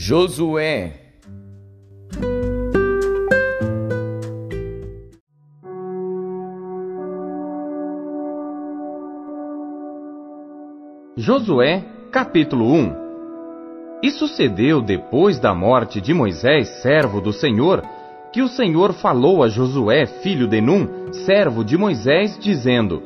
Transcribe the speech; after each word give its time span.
Josué 0.00 0.92
Josué, 11.16 11.84
capítulo 12.12 12.72
1 12.72 12.94
E 14.00 14.12
sucedeu 14.12 14.80
depois 14.80 15.40
da 15.40 15.52
morte 15.52 16.00
de 16.00 16.14
Moisés, 16.14 16.68
servo 16.80 17.20
do 17.20 17.32
Senhor, 17.32 17.82
que 18.32 18.40
o 18.40 18.46
Senhor 18.46 18.92
falou 18.92 19.42
a 19.42 19.48
Josué, 19.48 20.06
filho 20.06 20.46
de 20.46 20.60
Num, 20.60 21.12
servo 21.12 21.64
de 21.64 21.76
Moisés, 21.76 22.38
dizendo: 22.38 23.02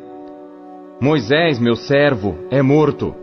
Moisés, 1.00 1.58
meu 1.58 1.74
servo, 1.74 2.36
é 2.50 2.60
morto. 2.60 3.14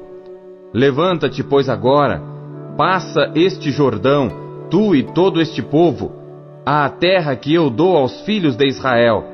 Levanta-te, 0.74 1.44
pois, 1.44 1.70
agora, 1.70 2.39
passa 2.80 3.30
este 3.36 3.72
Jordão, 3.72 4.32
tu 4.70 4.96
e 4.96 5.04
todo 5.04 5.42
este 5.42 5.62
povo, 5.62 6.14
à 6.66 6.88
terra 6.88 7.36
que 7.36 7.54
eu 7.54 7.70
dou 7.70 7.98
aos 7.98 8.22
filhos 8.22 8.56
de 8.56 8.66
Israel. 8.66 9.26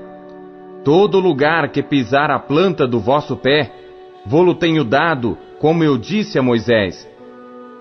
Todo 0.83 1.19
lugar 1.19 1.69
que 1.69 1.83
pisar 1.83 2.31
a 2.31 2.39
planta 2.39 2.87
do 2.87 2.99
vosso 2.99 3.37
pé, 3.37 3.71
vou-lo 4.25 4.55
tenho 4.55 4.83
dado, 4.83 5.37
como 5.59 5.83
eu 5.83 5.95
disse 5.95 6.39
a 6.39 6.41
Moisés. 6.41 7.07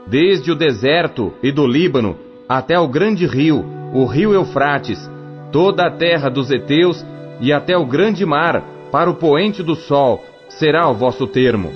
Desde 0.06 0.52
o 0.52 0.54
deserto 0.54 1.32
e 1.42 1.50
do 1.50 1.66
Líbano 1.66 2.18
até 2.46 2.78
o 2.78 2.86
grande 2.86 3.26
rio, 3.26 3.64
o 3.94 4.04
rio 4.04 4.34
Eufrates, 4.34 5.10
toda 5.50 5.86
a 5.86 5.90
terra 5.90 6.28
dos 6.28 6.50
heteus 6.50 7.02
e 7.40 7.54
até 7.54 7.74
o 7.74 7.86
grande 7.86 8.26
mar, 8.26 8.62
para 8.92 9.08
o 9.08 9.14
poente 9.14 9.62
do 9.62 9.74
sol, 9.74 10.22
será 10.46 10.90
o 10.90 10.94
vosso 10.94 11.26
termo. 11.26 11.72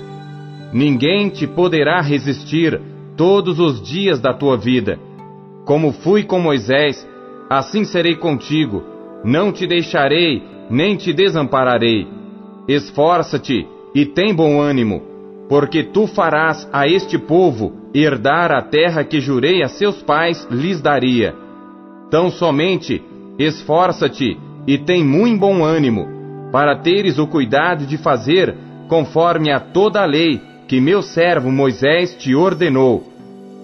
Ninguém 0.71 1.29
te 1.29 1.47
poderá 1.47 2.01
resistir 2.01 2.79
todos 3.19 3.59
os 3.59 3.81
dias 3.81 4.21
da 4.21 4.33
tua 4.33 4.55
vida. 4.55 4.97
Como 5.65 5.91
fui 5.91 6.23
com 6.23 6.39
Moisés, 6.39 7.05
assim 7.49 7.83
serei 7.83 8.15
contigo. 8.15 8.81
Não 9.25 9.51
te 9.51 9.67
deixarei, 9.67 10.41
nem 10.69 10.95
te 10.95 11.11
desampararei. 11.11 12.07
Esforça-te 12.65 13.67
e 13.93 14.05
tem 14.05 14.33
bom 14.33 14.61
ânimo, 14.61 15.01
porque 15.49 15.83
tu 15.83 16.07
farás 16.07 16.65
a 16.71 16.87
este 16.87 17.17
povo 17.19 17.73
herdar 17.93 18.53
a 18.53 18.61
terra 18.61 19.03
que 19.03 19.19
jurei 19.19 19.63
a 19.63 19.67
seus 19.67 20.01
pais 20.01 20.47
lhes 20.49 20.79
daria. 20.79 21.35
Tão 22.09 22.31
somente 22.31 23.03
esforça-te 23.37 24.39
e 24.65 24.77
tem 24.77 25.03
muito 25.03 25.41
bom 25.41 25.61
ânimo, 25.61 26.07
para 26.53 26.77
teres 26.77 27.19
o 27.19 27.27
cuidado 27.27 27.85
de 27.85 27.97
fazer 27.97 28.55
conforme 28.87 29.51
a 29.51 29.59
toda 29.59 30.01
a 30.01 30.05
lei 30.05 30.48
que 30.69 30.79
meu 30.79 31.01
servo 31.01 31.51
Moisés 31.51 32.15
te 32.15 32.35
ordenou. 32.35 33.03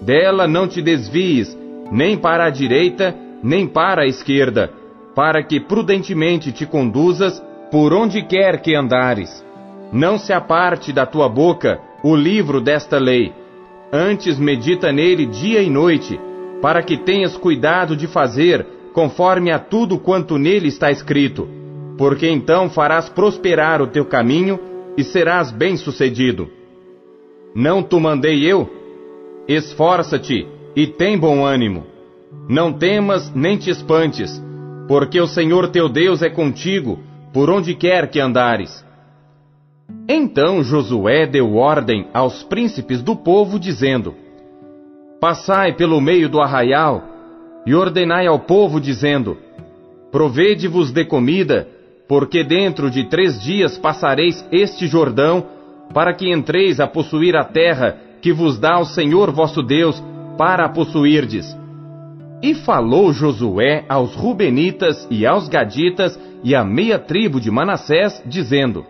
Dela 0.02 0.48
não 0.48 0.66
te 0.66 0.82
desvies, 0.82 1.56
nem 1.92 2.16
para 2.16 2.46
a 2.46 2.50
direita, 2.50 3.14
nem 3.40 3.64
para 3.64 4.02
a 4.02 4.06
esquerda, 4.06 4.72
para 5.14 5.40
que 5.40 5.60
prudentemente 5.60 6.50
te 6.50 6.66
conduzas 6.66 7.40
por 7.70 7.94
onde 7.94 8.22
quer 8.22 8.60
que 8.60 8.74
andares. 8.74 9.30
Não 9.92 10.18
se 10.18 10.32
aparte 10.32 10.92
da 10.92 11.06
tua 11.06 11.28
boca 11.28 11.78
o 12.02 12.16
livro 12.16 12.60
desta 12.60 12.98
lei. 12.98 13.32
Antes 13.92 14.36
medita 14.36 14.90
nele 14.90 15.26
dia 15.26 15.62
e 15.62 15.70
noite, 15.70 16.18
para 16.60 16.82
que 16.82 16.96
tenhas 16.96 17.36
cuidado 17.36 17.96
de 17.96 18.08
fazer 18.08 18.66
conforme 18.92 19.52
a 19.52 19.60
tudo 19.60 19.96
quanto 19.96 20.38
nele 20.38 20.66
está 20.66 20.90
escrito, 20.90 21.48
porque 21.96 22.28
então 22.28 22.68
farás 22.68 23.08
prosperar 23.08 23.80
o 23.80 23.86
teu 23.86 24.04
caminho 24.04 24.58
e 24.96 25.04
serás 25.04 25.52
bem-sucedido. 25.52 26.55
Não 27.56 27.82
te 27.82 27.98
mandei 27.98 28.44
eu? 28.44 28.68
Esforça-te 29.48 30.46
e 30.76 30.86
tem 30.86 31.16
bom 31.16 31.42
ânimo. 31.42 31.86
Não 32.50 32.70
temas 32.70 33.34
nem 33.34 33.56
te 33.56 33.70
espantes, 33.70 34.30
porque 34.86 35.18
o 35.18 35.26
Senhor 35.26 35.70
teu 35.70 35.88
Deus 35.88 36.20
é 36.20 36.28
contigo 36.28 36.98
por 37.32 37.48
onde 37.48 37.74
quer 37.74 38.10
que 38.10 38.20
andares. 38.20 38.84
Então 40.06 40.62
Josué 40.62 41.26
deu 41.26 41.54
ordem 41.54 42.06
aos 42.12 42.42
príncipes 42.42 43.00
do 43.00 43.16
povo, 43.16 43.58
dizendo: 43.58 44.14
Passai 45.18 45.72
pelo 45.72 45.98
meio 45.98 46.28
do 46.28 46.42
arraial 46.42 47.02
e 47.64 47.74
ordenai 47.74 48.26
ao 48.26 48.40
povo, 48.40 48.78
dizendo: 48.78 49.34
Provede-vos 50.12 50.92
de 50.92 51.06
comida, 51.06 51.66
porque 52.06 52.44
dentro 52.44 52.90
de 52.90 53.04
três 53.04 53.40
dias 53.40 53.78
passareis 53.78 54.46
este 54.52 54.86
Jordão, 54.86 55.55
para 55.92 56.14
que 56.14 56.30
entreis 56.30 56.80
a 56.80 56.86
possuir 56.86 57.36
a 57.36 57.44
terra 57.44 57.98
que 58.20 58.32
vos 58.32 58.58
dá 58.58 58.78
o 58.78 58.84
Senhor 58.84 59.30
vosso 59.30 59.62
Deus, 59.62 60.02
para 60.36 60.64
a 60.64 60.68
possuirdes. 60.68 61.56
E 62.42 62.54
falou 62.54 63.12
Josué 63.12 63.84
aos 63.88 64.14
Rubenitas 64.14 65.06
e 65.10 65.26
aos 65.26 65.48
Gaditas 65.48 66.18
e 66.42 66.54
à 66.54 66.62
meia 66.62 66.98
tribo 66.98 67.40
de 67.40 67.50
Manassés, 67.50 68.22
dizendo: 68.26 68.84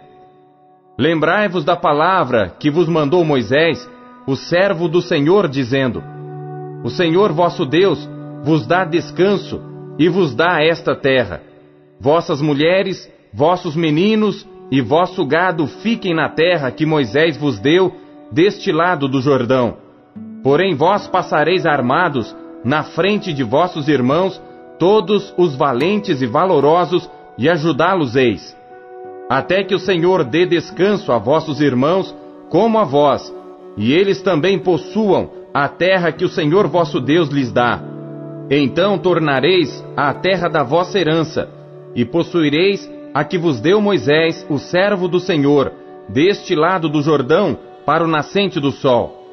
Lembrai-vos 0.98 1.64
da 1.64 1.76
palavra 1.76 2.54
que 2.58 2.70
vos 2.70 2.88
mandou 2.88 3.24
Moisés, 3.24 3.88
o 4.26 4.34
servo 4.34 4.88
do 4.88 5.00
Senhor, 5.00 5.48
dizendo: 5.48 6.02
O 6.82 6.90
Senhor 6.90 7.32
vosso 7.32 7.64
Deus 7.64 8.08
vos 8.42 8.66
dá 8.66 8.84
descanso 8.84 9.60
e 9.98 10.08
vos 10.08 10.34
dá 10.34 10.62
esta 10.62 10.96
terra. 10.96 11.42
Vossas 12.00 12.42
mulheres, 12.42 13.10
vossos 13.32 13.76
meninos 13.76 14.46
e 14.70 14.80
vosso 14.80 15.24
gado 15.24 15.66
fiquem 15.66 16.14
na 16.14 16.28
terra 16.28 16.70
que 16.70 16.86
Moisés 16.86 17.36
vos 17.36 17.58
deu, 17.58 17.94
deste 18.30 18.72
lado 18.72 19.08
do 19.08 19.20
Jordão. 19.20 19.76
Porém 20.42 20.74
vós 20.74 21.06
passareis 21.06 21.64
armados 21.64 22.34
na 22.64 22.82
frente 22.82 23.32
de 23.32 23.42
vossos 23.42 23.88
irmãos, 23.88 24.40
todos 24.78 25.32
os 25.36 25.54
valentes 25.54 26.20
e 26.20 26.26
valorosos, 26.26 27.08
e 27.38 27.48
ajudá-los-eis 27.48 28.56
até 29.28 29.64
que 29.64 29.74
o 29.74 29.78
Senhor 29.78 30.24
dê 30.24 30.46
descanso 30.46 31.12
a 31.12 31.18
vossos 31.18 31.60
irmãos, 31.60 32.14
como 32.48 32.78
a 32.78 32.84
vós, 32.84 33.34
e 33.76 33.92
eles 33.92 34.22
também 34.22 34.58
possuam 34.58 35.30
a 35.52 35.68
terra 35.68 36.12
que 36.12 36.24
o 36.24 36.28
Senhor 36.28 36.68
vosso 36.68 37.00
Deus 37.00 37.28
lhes 37.28 37.50
dá. 37.50 37.82
Então 38.48 38.98
tornareis 38.98 39.84
a 39.96 40.14
terra 40.14 40.48
da 40.48 40.62
vossa 40.62 40.98
herança, 40.98 41.48
e 41.94 42.04
possuireis 42.04 42.88
a 43.16 43.24
que 43.24 43.38
vos 43.38 43.62
deu 43.62 43.80
Moisés, 43.80 44.46
o 44.46 44.58
servo 44.58 45.08
do 45.08 45.18
Senhor, 45.18 45.72
deste 46.06 46.54
lado 46.54 46.86
do 46.86 47.00
Jordão, 47.00 47.58
para 47.86 48.04
o 48.04 48.06
nascente 48.06 48.60
do 48.60 48.70
sol. 48.70 49.26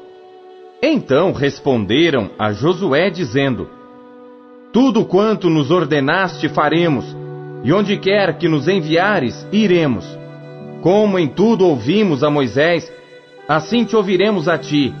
Então 0.82 1.32
responderam 1.32 2.30
a 2.38 2.50
Josué, 2.50 3.10
dizendo: 3.10 3.68
Tudo 4.72 5.04
quanto 5.04 5.50
nos 5.50 5.70
ordenaste 5.70 6.48
faremos, 6.48 7.14
e 7.62 7.74
onde 7.74 7.98
quer 7.98 8.38
que 8.38 8.48
nos 8.48 8.68
enviares, 8.68 9.46
iremos. 9.52 10.06
Como 10.80 11.18
em 11.18 11.28
tudo 11.28 11.66
ouvimos 11.66 12.24
a 12.24 12.30
Moisés, 12.30 12.90
assim 13.46 13.84
te 13.84 13.94
ouviremos 13.94 14.48
a 14.48 14.56
ti. 14.56 14.94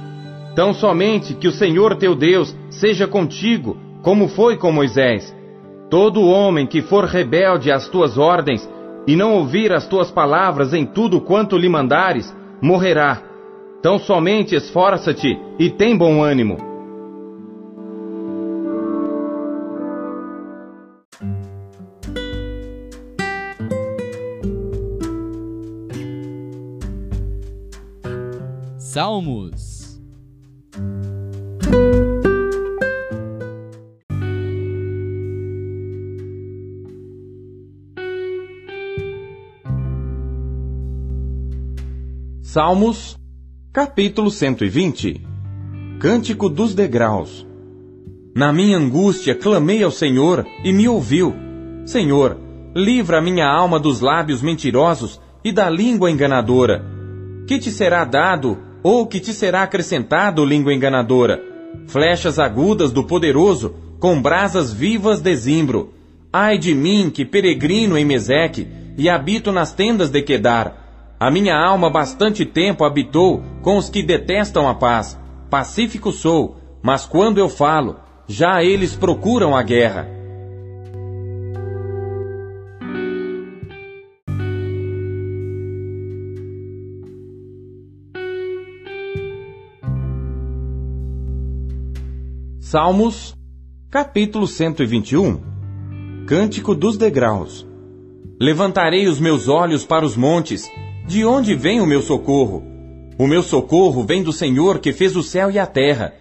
Tão 0.54 0.74
somente 0.74 1.32
que 1.32 1.48
o 1.48 1.52
Senhor 1.52 1.96
teu 1.96 2.14
Deus 2.14 2.54
seja 2.68 3.06
contigo, 3.06 3.78
como 4.02 4.28
foi 4.28 4.58
com 4.58 4.70
Moisés. 4.70 5.34
Todo 5.94 6.26
homem 6.26 6.66
que 6.66 6.82
for 6.82 7.04
rebelde 7.04 7.70
às 7.70 7.86
tuas 7.86 8.18
ordens 8.18 8.68
e 9.06 9.14
não 9.14 9.34
ouvir 9.34 9.72
as 9.72 9.86
tuas 9.86 10.10
palavras 10.10 10.74
em 10.74 10.84
tudo 10.84 11.20
quanto 11.20 11.56
lhe 11.56 11.68
mandares, 11.68 12.34
morrerá. 12.60 13.22
Tão 13.80 13.96
somente 14.00 14.56
esforça-te 14.56 15.38
e 15.56 15.70
tem 15.70 15.96
bom 15.96 16.20
ânimo 16.20 16.56
Salmos. 28.80 29.73
Salmos, 42.54 43.18
capítulo 43.72 44.30
120 44.30 45.20
Cântico 45.98 46.48
dos 46.48 46.72
Degraus 46.72 47.44
Na 48.32 48.52
minha 48.52 48.78
angústia 48.78 49.34
clamei 49.34 49.82
ao 49.82 49.90
Senhor 49.90 50.46
e 50.62 50.72
me 50.72 50.86
ouviu. 50.86 51.34
Senhor, 51.84 52.38
livra 52.72 53.18
a 53.18 53.20
minha 53.20 53.48
alma 53.48 53.80
dos 53.80 54.00
lábios 54.00 54.40
mentirosos 54.40 55.20
e 55.42 55.50
da 55.50 55.68
língua 55.68 56.12
enganadora. 56.12 56.84
Que 57.48 57.58
te 57.58 57.72
será 57.72 58.04
dado 58.04 58.56
ou 58.84 59.04
que 59.08 59.18
te 59.18 59.32
será 59.32 59.64
acrescentado, 59.64 60.44
língua 60.44 60.72
enganadora? 60.72 61.42
Flechas 61.88 62.38
agudas 62.38 62.92
do 62.92 63.02
poderoso, 63.02 63.74
com 63.98 64.22
brasas 64.22 64.72
vivas 64.72 65.20
de 65.20 65.34
zimbro. 65.34 65.92
Ai 66.32 66.56
de 66.56 66.72
mim, 66.72 67.10
que 67.10 67.24
peregrino 67.24 67.98
em 67.98 68.04
Meseque, 68.04 68.68
e 68.96 69.08
habito 69.08 69.50
nas 69.50 69.72
tendas 69.72 70.08
de 70.08 70.22
Quedar. 70.22 70.83
A 71.24 71.30
minha 71.30 71.56
alma 71.56 71.88
bastante 71.88 72.44
tempo 72.44 72.84
habitou 72.84 73.42
com 73.62 73.78
os 73.78 73.88
que 73.88 74.02
detestam 74.02 74.68
a 74.68 74.74
paz. 74.74 75.18
Pacífico 75.48 76.12
sou, 76.12 76.58
mas 76.82 77.06
quando 77.06 77.38
eu 77.38 77.48
falo, 77.48 77.96
já 78.28 78.62
eles 78.62 78.94
procuram 78.94 79.56
a 79.56 79.62
guerra. 79.62 80.06
Salmos, 92.60 93.34
capítulo 93.90 94.46
121 94.46 95.40
Cântico 96.26 96.74
dos 96.74 96.98
Degraus 96.98 97.66
Levantarei 98.38 99.06
os 99.06 99.18
meus 99.18 99.48
olhos 99.48 99.86
para 99.86 100.04
os 100.04 100.16
montes, 100.18 100.68
de 101.06 101.24
onde 101.24 101.54
vem 101.54 101.82
o 101.82 101.86
meu 101.86 102.00
socorro? 102.00 102.64
O 103.18 103.26
meu 103.26 103.42
socorro 103.42 104.02
vem 104.04 104.22
do 104.22 104.32
Senhor 104.32 104.78
que 104.78 104.92
fez 104.92 105.14
o 105.14 105.22
céu 105.22 105.50
e 105.50 105.58
a 105.58 105.66
terra. 105.66 106.14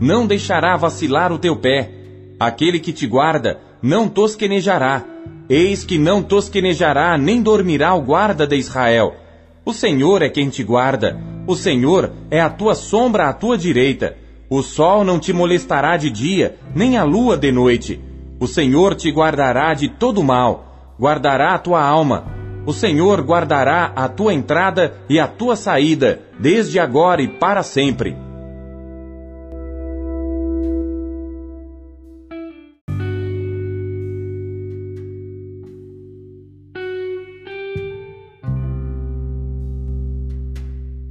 Não 0.00 0.26
deixará 0.26 0.76
vacilar 0.76 1.32
o 1.32 1.38
teu 1.38 1.56
pé. 1.56 1.90
Aquele 2.38 2.78
que 2.78 2.92
te 2.92 3.06
guarda 3.06 3.60
não 3.82 4.08
tosquenejará. 4.08 5.04
Eis 5.50 5.84
que 5.84 5.98
não 5.98 6.22
tosquenejará 6.22 7.18
nem 7.18 7.42
dormirá 7.42 7.94
o 7.94 8.02
guarda 8.02 8.46
de 8.46 8.56
Israel. 8.56 9.16
O 9.64 9.72
Senhor 9.72 10.22
é 10.22 10.28
quem 10.28 10.48
te 10.48 10.62
guarda. 10.62 11.20
O 11.44 11.56
Senhor 11.56 12.12
é 12.30 12.40
a 12.40 12.48
tua 12.48 12.76
sombra 12.76 13.28
à 13.28 13.32
tua 13.32 13.58
direita. 13.58 14.16
O 14.48 14.62
sol 14.62 15.04
não 15.04 15.18
te 15.18 15.32
molestará 15.32 15.96
de 15.96 16.10
dia, 16.10 16.56
nem 16.74 16.96
a 16.96 17.02
lua 17.02 17.36
de 17.36 17.50
noite. 17.50 18.00
O 18.38 18.46
Senhor 18.46 18.94
te 18.94 19.10
guardará 19.10 19.74
de 19.74 19.88
todo 19.88 20.22
mal, 20.22 20.94
guardará 20.98 21.54
a 21.54 21.58
tua 21.58 21.82
alma. 21.82 22.37
O 22.68 22.72
Senhor 22.74 23.22
guardará 23.22 23.94
a 23.96 24.10
tua 24.10 24.34
entrada 24.34 25.00
e 25.08 25.18
a 25.18 25.26
tua 25.26 25.56
saída, 25.56 26.20
desde 26.38 26.78
agora 26.78 27.22
e 27.22 27.26
para 27.26 27.62
sempre. 27.62 28.14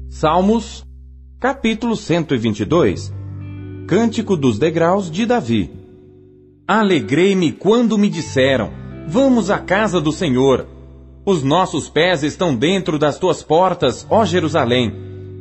Salmos, 0.07 0.85
capítulo 1.39 1.95
122 1.95 3.11
Cântico 3.87 4.37
dos 4.37 4.59
Degraus 4.59 5.09
de 5.09 5.25
Davi. 5.25 5.71
Alegrei-me 6.67 7.51
quando 7.51 7.97
me 7.97 8.11
disseram: 8.11 8.69
Vamos 9.07 9.49
à 9.49 9.57
casa 9.57 9.99
do 9.99 10.11
Senhor. 10.11 10.76
Os 11.27 11.43
nossos 11.43 11.89
pés 11.89 12.23
estão 12.23 12.55
dentro 12.55 12.97
das 12.97 13.19
tuas 13.19 13.43
portas, 13.43 14.07
ó 14.09 14.23
Jerusalém. 14.23 14.93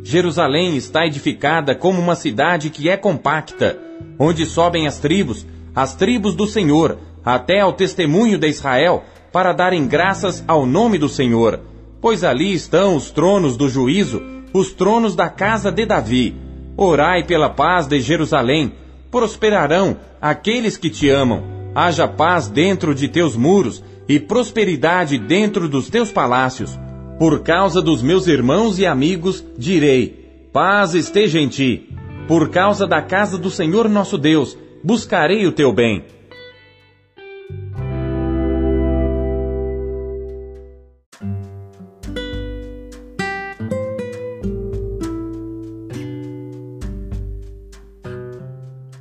Jerusalém 0.03 0.77
está 0.77 1.07
edificada 1.07 1.77
como 1.77 2.01
uma 2.01 2.17
cidade 2.17 2.71
que 2.71 2.89
é 2.89 2.97
compacta, 2.97 3.79
onde 4.19 4.45
sobem 4.47 4.89
as 4.89 4.99
tribos, 4.99 5.47
as 5.73 5.95
tribos 5.95 6.35
do 6.35 6.45
Senhor, 6.45 6.99
até 7.25 7.61
ao 7.61 7.73
testemunho 7.73 8.37
de 8.37 8.49
Israel, 8.49 9.05
para 9.31 9.53
darem 9.53 9.87
graças 9.87 10.43
ao 10.49 10.67
nome 10.67 10.99
do 10.99 11.09
Senhor. 11.09 11.61
Pois 12.01 12.25
ali 12.25 12.53
estão 12.53 12.97
os 12.97 13.13
tronos 13.13 13.57
do 13.57 13.69
juízo, 13.69 14.21
os 14.53 14.73
tronos 14.73 15.15
da 15.15 15.29
casa 15.29 15.71
de 15.71 15.87
Davi. 15.87 16.35
Orai 16.77 17.23
pela 17.23 17.49
paz 17.49 17.87
de 17.87 18.01
Jerusalém. 18.01 18.73
Prosperarão 19.09 19.97
aqueles 20.21 20.77
que 20.77 20.91
te 20.91 21.09
amam. 21.09 21.56
Haja 21.79 22.09
paz 22.09 22.49
dentro 22.49 22.95
de 22.95 23.07
teus 23.07 23.37
muros 23.37 23.85
e 24.09 24.19
prosperidade 24.19 25.19
dentro 25.19 25.69
dos 25.69 25.91
teus 25.91 26.11
palácios. 26.11 26.71
Por 27.19 27.43
causa 27.43 27.83
dos 27.83 28.03
meus 28.03 28.27
irmãos 28.27 28.79
e 28.79 28.87
amigos, 28.87 29.45
direi: 29.59 30.49
paz 30.55 30.95
esteja 30.95 31.39
em 31.39 31.49
ti. 31.49 31.91
Por 32.27 32.49
causa 32.49 32.87
da 32.87 33.03
casa 33.03 33.37
do 33.37 33.51
Senhor 33.51 33.91
nosso 33.91 34.17
Deus, 34.17 34.57
buscarei 34.83 35.47
o 35.47 35.53
teu 35.53 35.71
bem. 35.71 36.03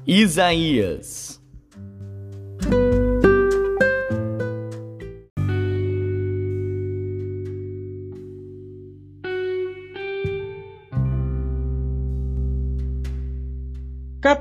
Isaías. 0.05 1.44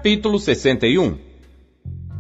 Capítulo 0.05 0.39
61 0.39 1.17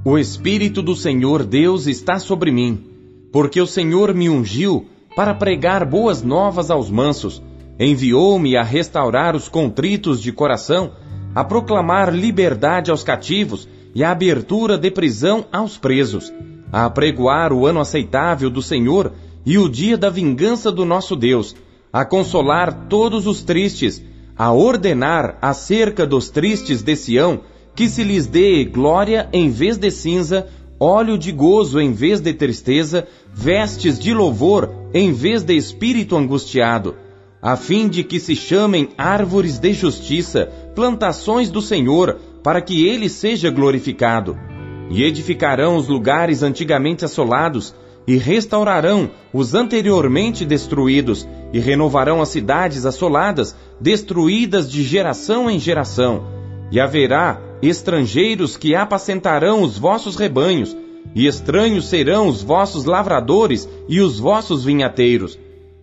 O 0.06 0.16
Espírito 0.16 0.80
do 0.80 0.96
Senhor 0.96 1.44
Deus 1.44 1.86
está 1.86 2.18
sobre 2.18 2.50
mim, 2.50 2.82
porque 3.30 3.60
o 3.60 3.66
Senhor 3.66 4.14
me 4.14 4.30
ungiu 4.30 4.86
para 5.14 5.34
pregar 5.34 5.84
boas 5.84 6.22
novas 6.22 6.70
aos 6.70 6.88
mansos, 6.88 7.42
enviou-me 7.78 8.56
a 8.56 8.62
restaurar 8.62 9.36
os 9.36 9.50
contritos 9.50 10.22
de 10.22 10.32
coração 10.32 10.92
a 11.34 11.44
proclamar 11.44 12.10
liberdade 12.10 12.90
aos 12.90 13.04
cativos 13.04 13.68
e 13.94 14.02
a 14.02 14.12
abertura 14.12 14.78
de 14.78 14.90
prisão 14.90 15.44
aos 15.52 15.76
presos, 15.76 16.32
a 16.72 16.86
apregoar 16.86 17.52
o 17.52 17.66
ano 17.66 17.80
aceitável 17.80 18.48
do 18.48 18.62
Senhor 18.62 19.12
e 19.44 19.58
o 19.58 19.68
dia 19.68 19.98
da 19.98 20.08
vingança 20.08 20.72
do 20.72 20.86
nosso 20.86 21.14
Deus, 21.14 21.54
a 21.92 22.02
consolar 22.02 22.86
todos 22.88 23.26
os 23.26 23.42
tristes, 23.42 24.02
a 24.38 24.50
ordenar 24.54 25.36
acerca 25.42 26.06
dos 26.06 26.30
tristes 26.30 26.80
de 26.80 26.96
Sião 26.96 27.42
que 27.74 27.88
se 27.88 28.02
lhes 28.04 28.26
dê 28.26 28.64
glória 28.64 29.28
em 29.32 29.50
vez 29.50 29.76
de 29.76 29.90
cinza, 29.90 30.46
óleo 30.78 31.18
de 31.18 31.32
gozo 31.32 31.80
em 31.80 31.92
vez 31.92 32.20
de 32.20 32.32
tristeza, 32.32 33.06
vestes 33.32 33.98
de 33.98 34.12
louvor 34.14 34.70
em 34.92 35.12
vez 35.12 35.42
de 35.42 35.54
espírito 35.54 36.16
angustiado 36.16 36.94
a 37.44 37.56
fim 37.56 37.90
de 37.90 38.02
que 38.02 38.18
se 38.18 38.34
chamem 38.34 38.88
árvores 38.96 39.58
de 39.58 39.74
justiça, 39.74 40.48
plantações 40.74 41.50
do 41.50 41.60
Senhor, 41.60 42.18
para 42.42 42.62
que 42.62 42.88
ele 42.88 43.06
seja 43.06 43.50
glorificado. 43.50 44.34
E 44.88 45.02
edificarão 45.02 45.76
os 45.76 45.86
lugares 45.86 46.42
antigamente 46.42 47.04
assolados, 47.04 47.74
e 48.06 48.16
restaurarão 48.16 49.10
os 49.30 49.54
anteriormente 49.54 50.42
destruídos, 50.46 51.28
e 51.52 51.58
renovarão 51.58 52.22
as 52.22 52.30
cidades 52.30 52.86
assoladas, 52.86 53.54
destruídas 53.78 54.70
de 54.70 54.82
geração 54.82 55.50
em 55.50 55.58
geração. 55.58 56.24
E 56.72 56.80
haverá 56.80 57.38
estrangeiros 57.68 58.56
que 58.56 58.74
apacentarão 58.74 59.62
os 59.62 59.78
vossos 59.78 60.16
rebanhos, 60.16 60.76
e 61.14 61.26
estranhos 61.26 61.88
serão 61.88 62.26
os 62.28 62.42
vossos 62.42 62.84
lavradores 62.84 63.68
e 63.88 64.00
os 64.00 64.18
vossos 64.18 64.64
vinhateiros. 64.64 65.38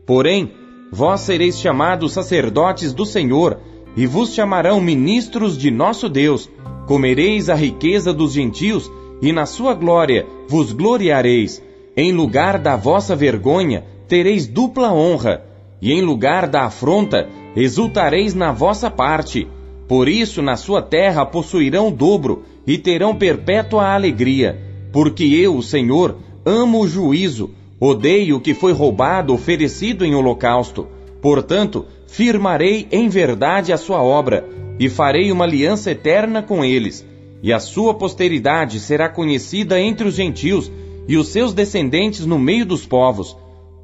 Porém, 0.06 0.52
Vós 0.94 1.22
sereis 1.22 1.58
chamados 1.58 2.12
sacerdotes 2.12 2.92
do 2.92 3.06
Senhor, 3.06 3.58
e 3.96 4.06
vos 4.06 4.34
chamarão 4.34 4.82
ministros 4.82 5.58
de 5.58 5.72
nosso 5.72 6.10
Deus. 6.10 6.50
Comereis 6.86 7.50
a 7.50 7.56
riqueza 7.56 8.14
dos 8.14 8.34
gentios, 8.34 8.92
e 9.22 9.32
na 9.32 9.46
sua 9.46 9.74
glória 9.74 10.28
vos 10.50 10.74
gloriareis. 10.74 11.64
Em 11.96 12.12
lugar 12.12 12.60
da 12.60 12.76
vossa 12.76 13.16
vergonha, 13.16 13.86
tereis 14.06 14.46
dupla 14.48 14.94
honra, 14.94 15.46
e 15.82 15.94
em 15.94 16.02
lugar 16.02 16.46
da 16.46 16.66
afronta, 16.66 17.30
exultareis 17.56 18.34
na 18.34 18.52
vossa 18.52 18.92
parte. 18.92 19.48
Por 19.92 20.08
isso, 20.08 20.42
na 20.42 20.56
sua 20.56 20.82
terra 20.82 21.26
possuirão 21.26 21.92
dobro, 21.92 22.46
e 22.66 22.78
terão 22.78 23.14
perpétua 23.14 23.94
alegria. 23.94 24.58
Porque 24.90 25.26
eu, 25.26 25.58
o 25.58 25.62
Senhor, 25.62 26.16
amo 26.46 26.80
o 26.80 26.88
juízo, 26.88 27.50
Odeio 27.78 28.38
o 28.38 28.40
que 28.40 28.54
foi 28.54 28.72
roubado 28.72 29.34
oferecido 29.34 30.06
em 30.06 30.16
holocausto. 30.16 30.88
Portanto, 31.22 31.86
firmarei 32.08 32.88
em 32.90 33.10
verdade 33.10 33.74
a 33.74 33.78
sua 33.78 34.02
obra, 34.02 34.48
e 34.80 34.88
farei 34.88 35.30
uma 35.30 35.44
aliança 35.44 35.92
eterna 35.92 36.42
com 36.42 36.64
eles. 36.64 37.06
E 37.44 37.52
a 37.52 37.60
sua 37.60 37.94
posteridade 37.94 38.80
será 38.80 39.10
conhecida 39.10 39.78
entre 39.78 40.08
os 40.08 40.16
gentios, 40.16 40.72
e 41.06 41.18
os 41.18 41.28
seus 41.28 41.54
descendentes 41.54 42.26
no 42.26 42.40
meio 42.40 42.66
dos 42.66 42.86
povos. 42.86 43.36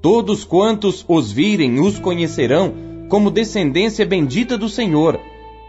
Todos 0.02 0.46
quantos 0.46 1.04
os 1.06 1.34
virem 1.34 1.82
os 1.82 2.00
conhecerão 2.00 2.74
como 3.10 3.30
descendência 3.30 4.06
bendita 4.06 4.58
do 4.58 4.70
Senhor. 4.70 5.20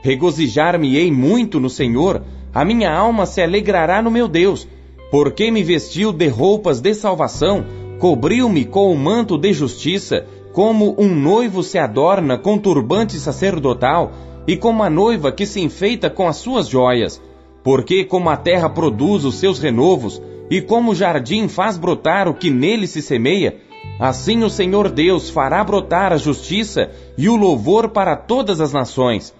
Regozijar-me-ei 0.02 1.10
muito 1.10 1.58
no 1.58 1.68
Senhor, 1.68 2.22
a 2.54 2.64
minha 2.64 2.92
alma 2.92 3.26
se 3.26 3.42
alegrará 3.42 4.00
no 4.00 4.10
meu 4.10 4.28
Deus, 4.28 4.66
porque 5.10 5.50
me 5.50 5.62
vestiu 5.62 6.12
de 6.12 6.28
roupas 6.28 6.80
de 6.80 6.94
salvação 6.94 7.64
cobriu-me 7.98 8.64
com 8.64 8.92
o 8.92 8.96
manto 8.96 9.36
de 9.36 9.52
justiça, 9.52 10.24
como 10.52 10.94
um 10.98 11.14
noivo 11.14 11.62
se 11.62 11.78
adorna 11.78 12.38
com 12.38 12.56
turbante 12.56 13.18
sacerdotal, 13.18 14.12
e 14.46 14.56
como 14.56 14.82
a 14.82 14.88
noiva 14.88 15.30
que 15.30 15.44
se 15.44 15.60
enfeita 15.60 16.08
com 16.08 16.26
as 16.26 16.36
suas 16.36 16.68
joias. 16.68 17.20
Porque 17.62 18.04
como 18.04 18.30
a 18.30 18.36
terra 18.36 18.70
produz 18.70 19.24
os 19.24 19.34
seus 19.34 19.58
renovos, 19.58 20.22
e 20.50 20.62
como 20.62 20.92
o 20.92 20.94
jardim 20.94 21.48
faz 21.48 21.76
brotar 21.76 22.28
o 22.28 22.34
que 22.34 22.50
nele 22.50 22.86
se 22.86 23.02
semeia, 23.02 23.56
assim 24.00 24.42
o 24.42 24.48
Senhor 24.48 24.88
Deus 24.88 25.28
fará 25.28 25.62
brotar 25.62 26.12
a 26.12 26.16
justiça 26.16 26.90
e 27.18 27.28
o 27.28 27.36
louvor 27.36 27.90
para 27.90 28.16
todas 28.16 28.60
as 28.60 28.72
nações. 28.72 29.34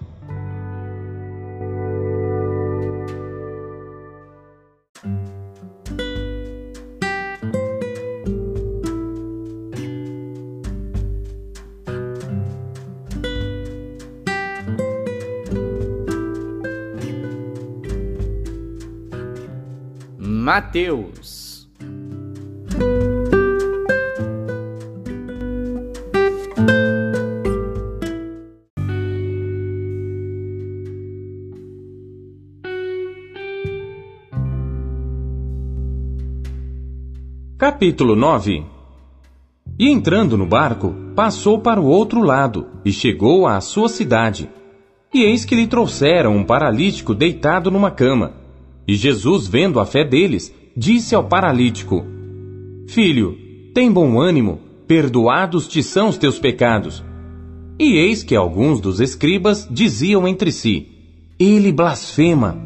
Mateus. 20.51 21.69
Capítulo 37.59 38.15
9 38.15 38.65
E 39.77 39.87
entrando 39.87 40.35
no 40.35 40.47
barco, 40.47 40.95
passou 41.15 41.59
para 41.59 41.79
o 41.79 41.85
outro 41.85 42.23
lado 42.23 42.65
e 42.83 42.91
chegou 42.91 43.45
à 43.45 43.61
sua 43.61 43.87
cidade. 43.87 44.49
E 45.13 45.21
eis 45.21 45.45
que 45.45 45.53
lhe 45.53 45.67
trouxeram 45.67 46.35
um 46.35 46.43
paralítico 46.43 47.13
deitado 47.13 47.69
numa 47.69 47.91
cama. 47.91 48.38
E 48.89 48.95
Jesus, 48.95 49.45
vendo 49.45 49.79
a 49.79 49.85
fé 49.85 50.03
deles, 50.03 50.51
disse 50.75 51.13
ao 51.13 51.23
paralítico: 51.23 52.03
Filho, 52.87 53.37
tem 53.71 53.91
bom 53.91 54.19
ânimo, 54.19 54.61
perdoados 54.87 55.67
te 55.67 55.83
são 55.83 56.09
os 56.09 56.17
teus 56.17 56.39
pecados. 56.39 57.03
E 57.77 57.97
eis 57.97 58.23
que 58.23 58.35
alguns 58.35 58.81
dos 58.81 58.99
escribas 58.99 59.67
diziam 59.69 60.27
entre 60.27 60.51
si: 60.51 60.87
Ele 61.37 61.71
blasfema. 61.71 62.57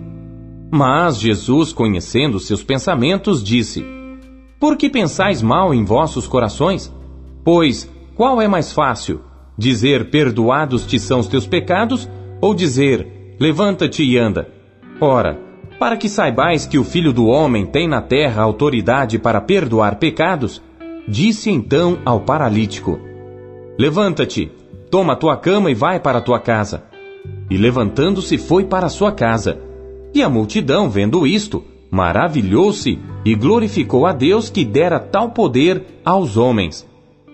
Mas 0.72 1.20
Jesus, 1.20 1.74
conhecendo 1.74 2.39
seus 2.39 2.63
pensamentos, 2.63 3.44
disse: 3.44 3.86
por 4.62 4.77
que 4.77 4.89
pensais 4.89 5.42
mal 5.42 5.74
em 5.74 5.84
vossos 5.84 6.25
corações? 6.25 6.89
Pois, 7.44 7.92
qual 8.15 8.42
é 8.42 8.48
mais 8.48 8.72
fácil? 8.72 9.20
Dizer 9.58 10.10
perdoados 10.10 10.86
te 10.86 10.98
são 10.98 11.20
os 11.20 11.27
teus 11.27 11.46
pecados, 11.46 12.10
ou 12.39 12.53
dizer 12.56 13.36
levanta-te 13.42 14.06
e 14.06 14.18
anda? 14.18 14.48
Ora, 15.01 15.53
para 15.84 15.98
que 15.98 16.08
saibais 16.08 16.66
que 16.66 16.80
o 16.80 16.84
Filho 16.86 17.12
do 17.12 17.25
Homem 17.25 17.66
tem 17.66 17.90
na 17.90 18.02
terra 18.02 18.42
autoridade 18.42 19.20
para 19.20 19.42
perdoar 19.42 19.98
pecados, 19.98 20.62
disse 21.06 21.50
então 21.50 21.98
ao 22.06 22.22
paralítico: 22.22 22.98
Levanta-te, 23.78 24.50
toma 24.90 25.13
tua 25.13 25.36
cama 25.36 25.70
e 25.70 25.74
vai 25.74 26.00
para 26.00 26.22
tua 26.22 26.40
casa. 26.40 26.86
E 27.50 27.58
levantando-se 27.58 28.38
foi 28.38 28.63
para 28.63 28.88
sua 28.88 29.12
casa. 29.12 29.60
E 30.13 30.24
a 30.24 30.30
multidão, 30.30 30.90
vendo 30.90 31.28
isto, 31.28 31.62
maravilhou-se 31.92 32.98
e 33.25 33.36
glorificou 33.36 34.06
a 34.06 34.13
Deus 34.13 34.50
que 34.50 34.63
dera 34.63 35.00
tal 35.02 35.32
poder 35.32 35.84
aos 36.06 36.38
homens. 36.38 36.88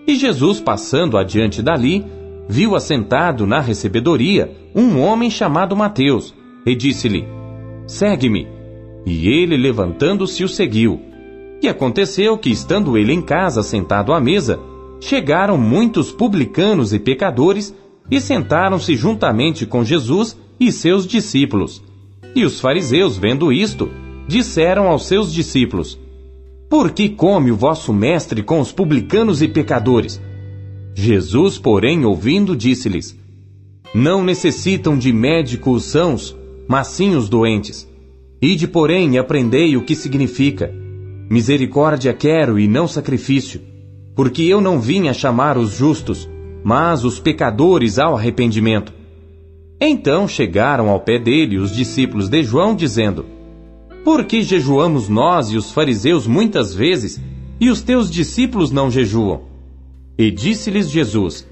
E 0.08 0.16
Jesus, 0.16 0.58
passando 0.58 1.16
adiante 1.16 1.62
dali, 1.62 2.04
viu 2.48 2.74
assentado 2.74 3.46
na 3.46 3.60
recebedoria 3.60 4.50
um 4.74 5.00
homem 5.00 5.30
chamado 5.30 5.76
Mateus, 5.76 6.34
e 6.66 6.74
disse-lhe: 6.74 7.39
Segue-me. 7.90 8.46
E 9.04 9.26
ele, 9.28 9.56
levantando-se, 9.56 10.44
o 10.44 10.48
seguiu. 10.48 11.00
E 11.60 11.68
aconteceu 11.68 12.38
que, 12.38 12.48
estando 12.48 12.96
ele 12.96 13.12
em 13.12 13.20
casa 13.20 13.64
sentado 13.64 14.12
à 14.12 14.20
mesa, 14.20 14.60
chegaram 15.00 15.58
muitos 15.58 16.12
publicanos 16.12 16.92
e 16.92 17.00
pecadores 17.00 17.74
e 18.08 18.20
sentaram-se 18.20 18.94
juntamente 18.94 19.66
com 19.66 19.82
Jesus 19.84 20.38
e 20.60 20.70
seus 20.70 21.04
discípulos. 21.04 21.82
E 22.32 22.44
os 22.44 22.60
fariseus, 22.60 23.18
vendo 23.18 23.52
isto, 23.52 23.90
disseram 24.28 24.86
aos 24.86 25.06
seus 25.06 25.32
discípulos: 25.32 25.98
Por 26.70 26.92
que 26.92 27.08
come 27.08 27.50
o 27.50 27.56
vosso 27.56 27.92
mestre 27.92 28.40
com 28.40 28.60
os 28.60 28.70
publicanos 28.70 29.42
e 29.42 29.48
pecadores? 29.48 30.22
Jesus, 30.94 31.58
porém, 31.58 32.04
ouvindo, 32.04 32.54
disse-lhes: 32.54 33.18
Não 33.92 34.22
necessitam 34.22 34.96
de 34.96 35.12
médico 35.12 35.72
os 35.72 35.86
sãos, 35.86 36.38
mas 36.70 36.86
sim 36.86 37.16
os 37.16 37.28
doentes. 37.28 37.88
Ide, 38.40 38.68
porém, 38.68 39.16
e 39.16 39.18
aprendei 39.18 39.76
o 39.76 39.84
que 39.84 39.96
significa: 39.96 40.72
Misericórdia 41.28 42.14
quero 42.14 42.60
e 42.60 42.68
não 42.68 42.86
sacrifício, 42.86 43.60
porque 44.14 44.42
eu 44.42 44.60
não 44.60 44.80
vim 44.80 45.08
a 45.08 45.12
chamar 45.12 45.58
os 45.58 45.74
justos, 45.74 46.30
mas 46.62 47.04
os 47.04 47.18
pecadores 47.18 47.98
ao 47.98 48.16
arrependimento. 48.16 48.92
Então 49.80 50.28
chegaram 50.28 50.88
ao 50.88 51.00
pé 51.00 51.18
dele 51.18 51.58
os 51.58 51.74
discípulos 51.74 52.28
de 52.28 52.44
João, 52.44 52.76
dizendo: 52.76 53.26
por 54.04 54.24
que 54.24 54.40
jejuamos 54.42 55.08
nós 55.08 55.50
e 55.50 55.56
os 55.56 55.72
fariseus 55.72 56.26
muitas 56.26 56.72
vezes, 56.72 57.20
e 57.60 57.68
os 57.68 57.82
teus 57.82 58.08
discípulos 58.08 58.70
não 58.70 58.90
jejuam? 58.90 59.42
E 60.16 60.30
disse-lhes 60.30 60.88
Jesus: 60.88 61.46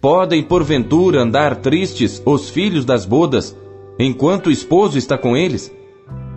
Podem 0.00 0.42
porventura 0.42 1.22
andar 1.22 1.56
tristes 1.56 2.20
os 2.24 2.50
filhos 2.50 2.84
das 2.84 3.04
bodas, 3.04 3.54
enquanto 3.98 4.46
o 4.46 4.50
esposo 4.50 4.96
está 4.96 5.18
com 5.18 5.36
eles? 5.36 5.74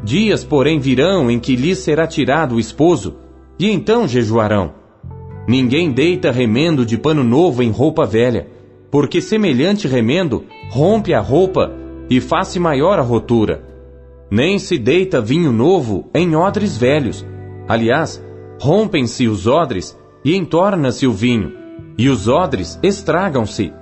Dias, 0.04 0.44
porém, 0.44 0.80
virão 0.80 1.30
em 1.30 1.40
que 1.40 1.56
lhes 1.56 1.78
será 1.80 2.08
tirado 2.08 2.56
o 2.56 2.60
esposo, 2.60 3.16
e 3.60 3.70
então 3.70 4.08
jejuarão. 4.08 4.74
Ninguém 5.48 5.92
deita 5.92 6.32
remendo 6.32 6.86
de 6.86 6.98
pano 6.98 7.24
novo 7.24 7.62
em 7.62 7.70
roupa 7.70 8.06
velha, 8.06 8.48
porque 8.90 9.22
semelhante 9.22 9.88
remendo 9.88 10.44
rompe 10.70 11.14
a 11.14 11.20
roupa 11.20 11.72
e 12.10 12.20
faz-se 12.20 12.60
maior 12.60 13.00
a 13.00 13.04
rotura 13.04 13.72
nem 14.32 14.58
se 14.58 14.78
deita 14.78 15.20
vinho 15.20 15.52
novo 15.52 16.10
em 16.16 16.38
odres 16.38 16.78
velhos. 16.78 17.26
Aliás, 17.68 18.24
rompem-se 18.62 19.28
os 19.28 19.46
odres 19.46 20.00
e 20.24 20.38
entorna-se 20.38 21.06
o 21.06 21.12
vinho, 21.12 21.52
e 21.98 22.08
os 22.08 22.30
odres 22.30 22.80
estragam-se. 22.82 23.74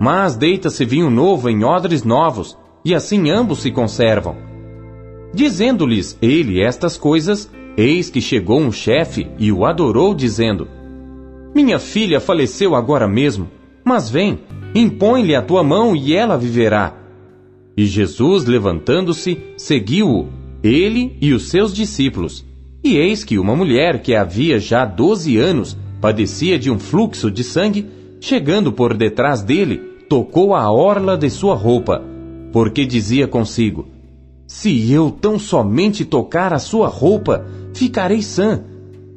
Mas 0.00 0.34
deita-se 0.34 0.84
vinho 0.84 1.08
novo 1.08 1.48
em 1.48 1.62
odres 1.62 2.02
novos, 2.02 2.58
e 2.84 2.94
assim 2.94 3.30
ambos 3.30 3.60
se 3.60 3.70
conservam. 3.70 4.36
Dizendo-lhes 5.34 6.16
ele 6.20 6.62
estas 6.62 6.96
coisas, 6.96 7.50
eis 7.76 8.10
que 8.10 8.20
chegou 8.20 8.60
um 8.60 8.70
chefe 8.70 9.26
e 9.38 9.50
o 9.50 9.64
adorou, 9.64 10.14
dizendo: 10.14 10.68
Minha 11.54 11.78
filha 11.78 12.20
faleceu 12.20 12.74
agora 12.74 13.08
mesmo, 13.08 13.48
mas 13.84 14.10
vem, 14.10 14.40
impõe-lhe 14.74 15.34
a 15.34 15.42
tua 15.42 15.62
mão 15.62 15.96
e 15.96 16.14
ela 16.14 16.36
viverá. 16.36 16.94
E 17.76 17.86
Jesus, 17.86 18.44
levantando-se, 18.44 19.38
seguiu-o, 19.56 20.28
ele 20.62 21.16
e 21.20 21.32
os 21.32 21.48
seus 21.48 21.72
discípulos. 21.72 22.44
E 22.84 22.96
eis 22.96 23.24
que 23.24 23.38
uma 23.38 23.56
mulher 23.56 24.02
que 24.02 24.14
havia 24.14 24.58
já 24.58 24.84
doze 24.84 25.38
anos 25.38 25.76
padecia 26.00 26.58
de 26.58 26.70
um 26.70 26.78
fluxo 26.78 27.30
de 27.30 27.44
sangue, 27.44 27.86
chegando 28.20 28.72
por 28.72 28.92
detrás 28.92 29.40
dele, 29.42 29.78
tocou 30.08 30.54
a 30.54 30.70
orla 30.70 31.16
de 31.16 31.30
sua 31.30 31.54
roupa, 31.54 32.02
porque 32.52 32.84
dizia 32.84 33.26
consigo: 33.26 33.88
Se 34.46 34.92
eu 34.92 35.10
tão 35.10 35.38
somente 35.38 36.04
tocar 36.04 36.52
a 36.52 36.58
sua 36.58 36.88
roupa, 36.88 37.46
ficarei 37.74 38.22
sã. 38.22 38.62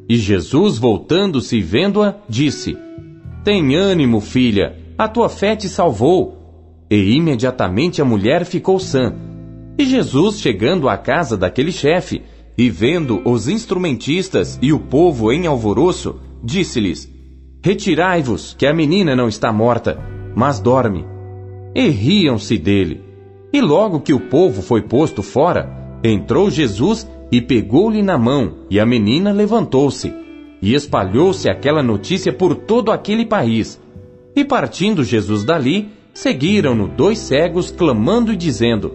E 0.07 0.17
Jesus, 0.17 0.77
voltando-se 0.77 1.57
e 1.57 1.61
vendo-a, 1.61 2.15
disse: 2.29 2.77
Tem 3.43 3.75
ânimo, 3.75 4.19
filha, 4.21 4.77
a 4.97 5.07
tua 5.07 5.29
fé 5.29 5.55
te 5.55 5.67
salvou 5.67 6.35
e 6.89 7.15
imediatamente 7.15 8.01
a 8.01 8.05
mulher 8.05 8.45
ficou 8.45 8.79
sã. 8.79 9.13
E 9.77 9.85
Jesus, 9.85 10.39
chegando 10.39 10.87
à 10.87 10.97
casa 10.97 11.35
daquele 11.35 11.71
chefe, 11.71 12.21
e 12.57 12.69
vendo 12.69 13.21
os 13.25 13.49
instrumentistas 13.49 14.57
e 14.61 14.71
o 14.71 14.79
povo 14.79 15.31
em 15.31 15.45
alvoroço, 15.45 16.19
disse-lhes: 16.41 17.11
Retirai-vos, 17.61 18.55
que 18.57 18.65
a 18.65 18.73
menina 18.73 19.15
não 19.15 19.27
está 19.27 19.51
morta, 19.51 19.99
mas 20.35 20.59
dorme. 20.59 21.03
E 21.73 21.89
riam-se 21.89 22.57
dele. 22.57 23.01
E 23.55 23.61
logo 23.61 24.01
que 24.01 24.13
o 24.13 24.19
povo 24.19 24.61
foi 24.61 24.81
posto 24.81 25.23
fora, 25.23 25.97
entrou 26.03 26.51
Jesus 26.51 27.09
e 27.31 27.39
pegou-lhe 27.39 28.01
na 28.01 28.17
mão, 28.17 28.55
e 28.69 28.81
a 28.81 28.85
menina 28.85 29.31
levantou-se. 29.31 30.13
E 30.61 30.73
espalhou-se 30.73 31.49
aquela 31.49 31.81
notícia 31.81 32.33
por 32.33 32.53
todo 32.53 32.91
aquele 32.91 33.25
país. 33.25 33.81
E 34.35 34.43
partindo 34.43 35.05
Jesus 35.05 35.45
dali, 35.45 35.89
Seguiram-no 36.13 36.89
dois 36.89 37.19
cegos, 37.19 37.71
clamando 37.71 38.33
e 38.33 38.35
dizendo: 38.35 38.93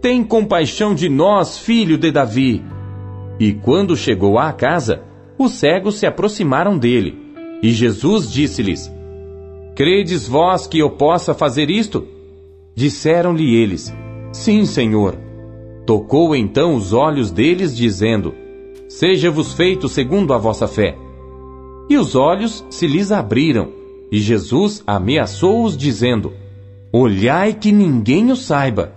Tem 0.00 0.24
compaixão 0.24 0.92
de 0.92 1.08
nós, 1.08 1.56
filho 1.56 1.96
de 1.96 2.10
Davi. 2.10 2.64
E 3.38 3.52
quando 3.52 3.96
chegou 3.96 4.40
à 4.40 4.52
casa, 4.52 5.04
os 5.38 5.52
cegos 5.52 6.00
se 6.00 6.06
aproximaram 6.06 6.76
dele. 6.76 7.16
E 7.62 7.70
Jesus 7.70 8.28
disse-lhes: 8.28 8.92
Credes 9.76 10.26
vós 10.26 10.66
que 10.66 10.80
eu 10.80 10.90
possa 10.90 11.32
fazer 11.32 11.70
isto? 11.70 12.13
Disseram-lhe 12.74 13.54
eles: 13.54 13.94
Sim, 14.32 14.64
Senhor. 14.64 15.16
Tocou 15.86 16.34
então 16.34 16.74
os 16.74 16.92
olhos 16.92 17.30
deles, 17.30 17.76
dizendo: 17.76 18.34
Seja-vos 18.88 19.52
feito 19.52 19.88
segundo 19.88 20.32
a 20.34 20.38
vossa 20.38 20.66
fé. 20.66 20.96
E 21.88 21.96
os 21.96 22.14
olhos 22.14 22.64
se 22.70 22.86
lhes 22.86 23.12
abriram, 23.12 23.68
e 24.10 24.18
Jesus 24.18 24.82
ameaçou-os, 24.86 25.76
dizendo: 25.76 26.32
Olhai 26.92 27.52
que 27.52 27.70
ninguém 27.70 28.30
o 28.30 28.36
saiba. 28.36 28.92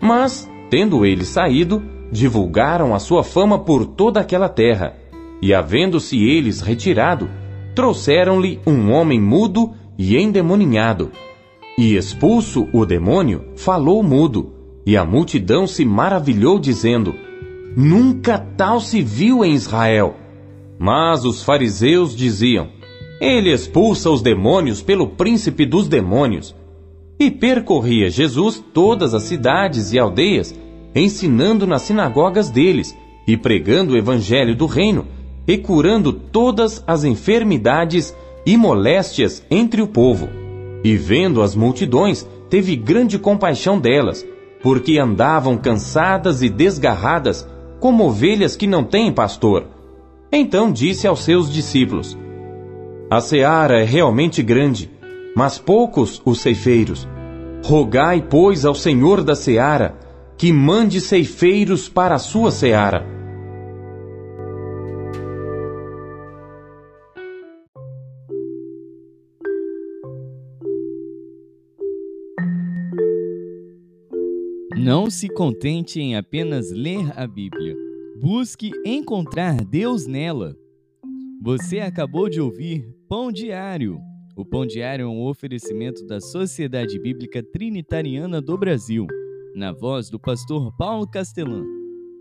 Mas, 0.00 0.48
tendo 0.70 1.04
ele 1.06 1.24
saído, 1.24 1.82
divulgaram 2.10 2.94
a 2.94 2.98
sua 2.98 3.22
fama 3.22 3.58
por 3.58 3.86
toda 3.86 4.20
aquela 4.20 4.48
terra. 4.48 4.94
E 5.40 5.54
havendo-se 5.54 6.18
eles 6.22 6.60
retirado, 6.60 7.28
trouxeram-lhe 7.74 8.60
um 8.66 8.90
homem 8.90 9.20
mudo 9.20 9.72
e 9.96 10.16
endemoninhado. 10.16 11.12
E 11.78 11.94
expulso 11.94 12.66
o 12.72 12.84
demônio, 12.84 13.44
falou 13.54 14.02
mudo, 14.02 14.52
e 14.84 14.96
a 14.96 15.04
multidão 15.04 15.64
se 15.64 15.84
maravilhou, 15.84 16.58
dizendo: 16.58 17.14
Nunca 17.76 18.36
tal 18.36 18.80
se 18.80 19.00
viu 19.00 19.44
em 19.44 19.54
Israel. 19.54 20.16
Mas 20.76 21.24
os 21.24 21.44
fariseus 21.44 22.16
diziam: 22.16 22.66
Ele 23.20 23.52
expulsa 23.52 24.10
os 24.10 24.20
demônios 24.20 24.82
pelo 24.82 25.10
príncipe 25.10 25.64
dos 25.64 25.86
demônios. 25.86 26.52
E 27.16 27.30
percorria 27.30 28.10
Jesus 28.10 28.60
todas 28.74 29.14
as 29.14 29.22
cidades 29.22 29.92
e 29.92 30.00
aldeias, 30.00 30.52
ensinando 30.92 31.64
nas 31.64 31.82
sinagogas 31.82 32.50
deles 32.50 32.92
e 33.24 33.36
pregando 33.36 33.94
o 33.94 33.96
evangelho 33.96 34.56
do 34.56 34.66
reino 34.66 35.06
e 35.46 35.56
curando 35.56 36.12
todas 36.12 36.82
as 36.88 37.04
enfermidades 37.04 38.12
e 38.44 38.56
moléstias 38.56 39.46
entre 39.48 39.80
o 39.80 39.86
povo. 39.86 40.47
E 40.84 40.96
vendo 40.96 41.42
as 41.42 41.54
multidões, 41.54 42.26
teve 42.48 42.76
grande 42.76 43.18
compaixão 43.18 43.78
delas, 43.78 44.26
porque 44.62 44.98
andavam 44.98 45.56
cansadas 45.56 46.42
e 46.42 46.48
desgarradas, 46.48 47.48
como 47.80 48.04
ovelhas 48.04 48.56
que 48.56 48.66
não 48.66 48.84
têm 48.84 49.12
pastor. 49.12 49.66
Então 50.32 50.70
disse 50.70 51.06
aos 51.06 51.20
seus 51.20 51.52
discípulos: 51.52 52.16
A 53.10 53.20
seara 53.20 53.80
é 53.80 53.84
realmente 53.84 54.42
grande, 54.42 54.90
mas 55.34 55.58
poucos 55.58 56.20
os 56.24 56.40
ceifeiros. 56.40 57.08
Rogai, 57.64 58.24
pois, 58.28 58.64
ao 58.64 58.74
Senhor 58.74 59.22
da 59.22 59.34
seara, 59.34 59.96
que 60.36 60.52
mande 60.52 61.00
ceifeiros 61.00 61.88
para 61.88 62.14
a 62.14 62.18
sua 62.18 62.50
seara. 62.50 63.17
Não 74.78 75.10
se 75.10 75.28
contente 75.28 76.00
em 76.00 76.14
apenas 76.14 76.70
ler 76.70 77.12
a 77.18 77.26
Bíblia. 77.26 77.76
Busque 78.20 78.70
encontrar 78.86 79.64
Deus 79.64 80.06
nela. 80.06 80.56
Você 81.42 81.80
acabou 81.80 82.28
de 82.28 82.40
ouvir 82.40 82.88
Pão 83.08 83.32
Diário. 83.32 83.98
O 84.36 84.44
Pão 84.44 84.64
Diário 84.64 85.02
é 85.02 85.08
um 85.08 85.24
oferecimento 85.26 86.06
da 86.06 86.20
Sociedade 86.20 86.96
Bíblica 87.00 87.42
Trinitariana 87.42 88.40
do 88.40 88.56
Brasil, 88.56 89.04
na 89.52 89.72
voz 89.72 90.08
do 90.10 90.18
pastor 90.20 90.72
Paulo 90.76 91.08
Castelã. 91.08 91.64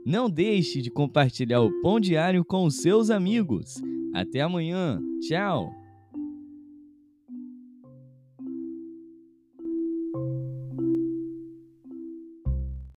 Não 0.04 0.28
deixe 0.28 0.82
de 0.82 0.90
compartilhar 0.90 1.62
o 1.62 1.72
Pão 1.84 2.00
Diário 2.00 2.44
com 2.44 2.66
os 2.66 2.78
seus 2.78 3.12
amigos. 3.12 3.76
Até 4.16 4.42
amanhã. 4.42 5.00
Tchau. 5.22 5.70